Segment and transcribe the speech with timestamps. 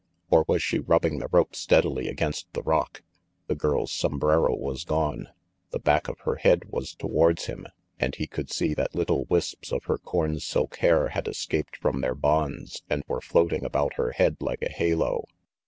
[0.31, 3.03] Or was she rubbing the rope steadily against the rock?
[3.45, 5.27] The girl's som brero was gone.
[5.69, 7.67] The back of her head was towards him,
[7.99, 12.01] and he could see that little wisps of her corn silk hair had escaped from
[12.01, 15.25] their bonds and were floating about her head like a halo.